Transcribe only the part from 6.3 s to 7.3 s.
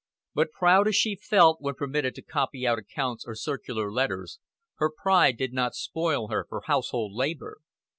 for household